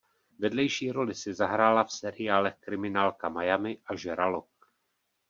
[0.39, 4.47] Vedlejší roli si zahrála v seriálech "Kriminálka Miami" a "Žralok".